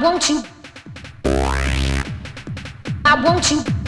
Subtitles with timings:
[0.00, 0.42] I want you.
[3.04, 3.79] I want you.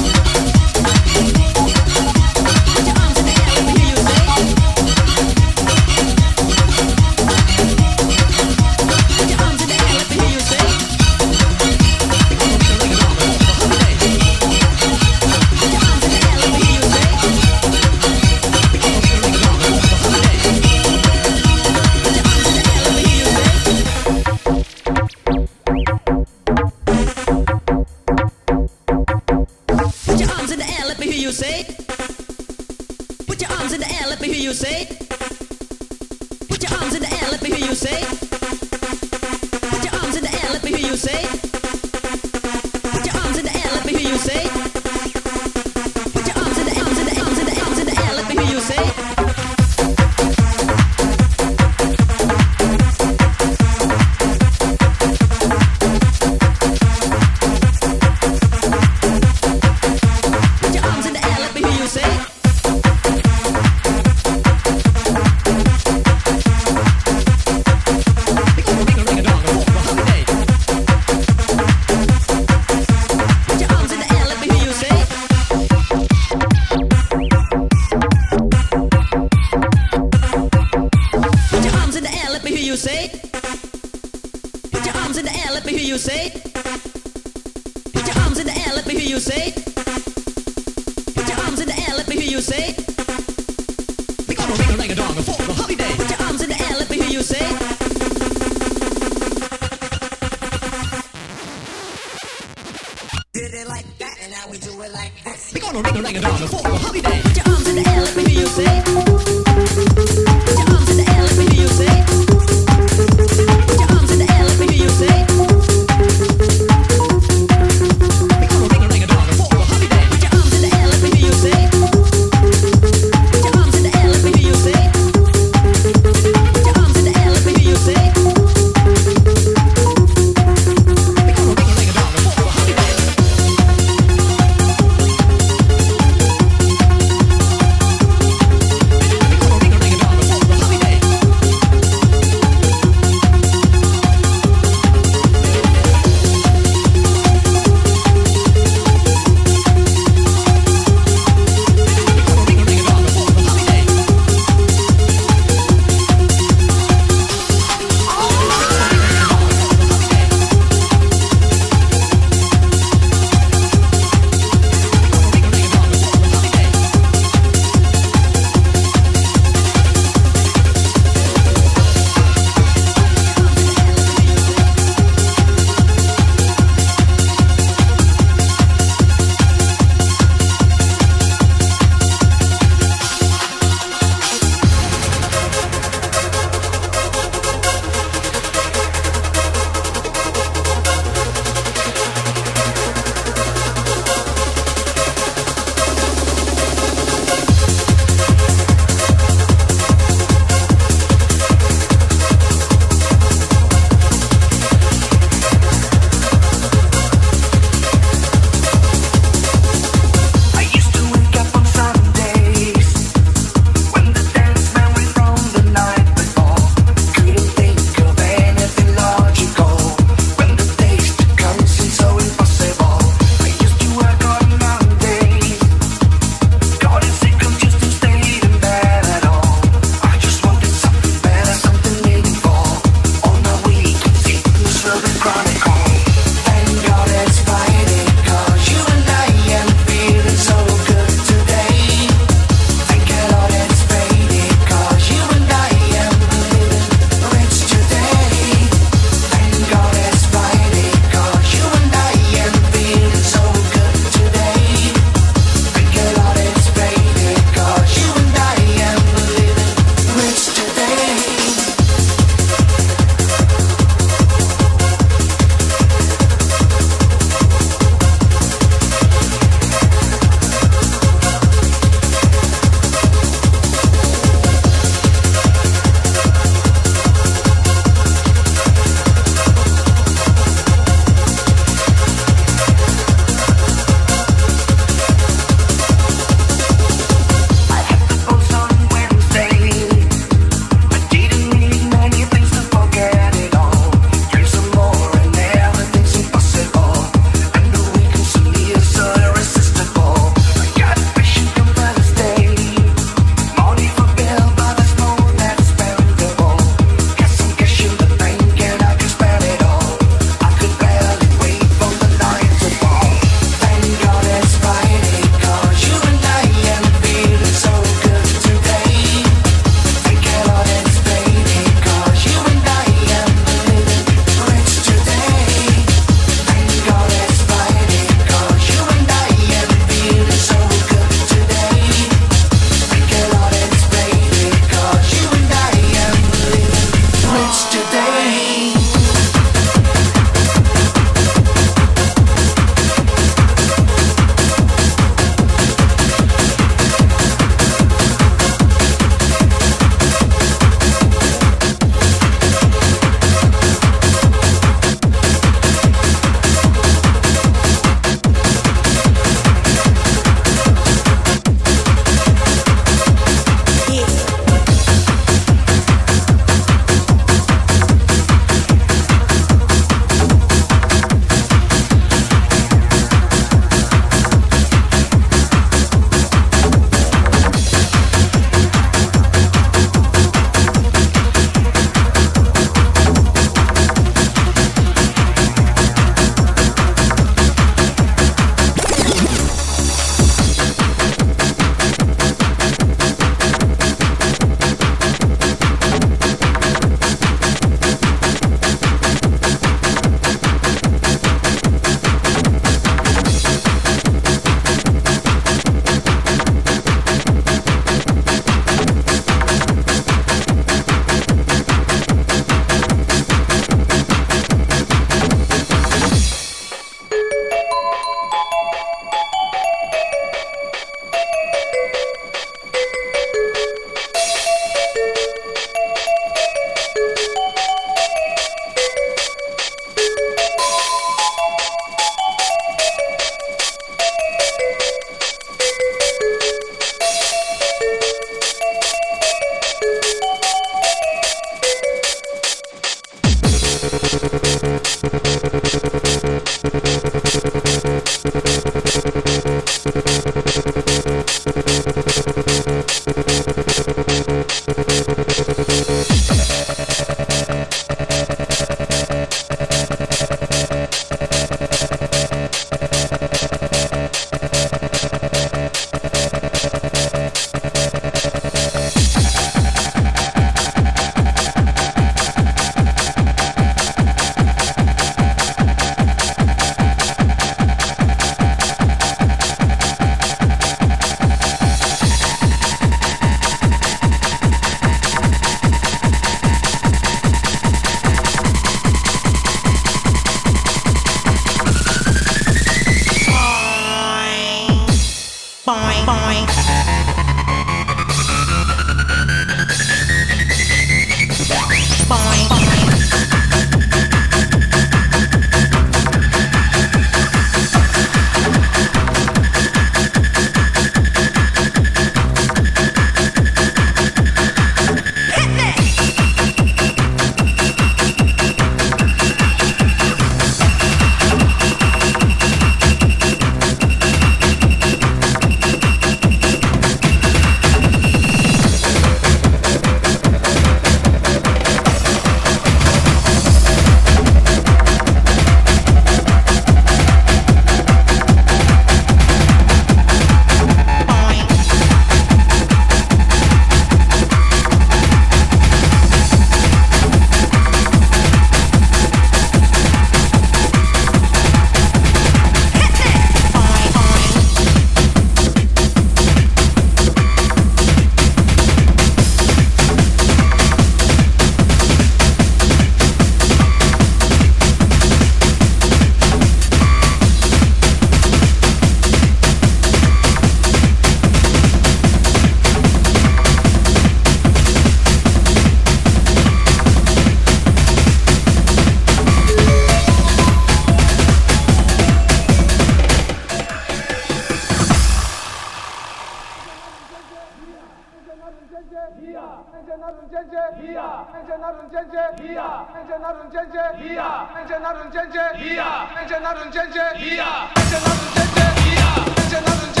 [593.51, 593.83] râncențe,
[594.13, 594.49] yeah.
[594.55, 595.43] Rânce, n-arâncențe,
[595.75, 595.99] yeah.
[596.15, 597.03] Rânce, n-arâncențe,
[597.35, 597.59] yeah.
[597.75, 599.17] Rânce, n-arâncențe, yeah.
[599.35, 600.00] Rânce, n-arâncențe, ia!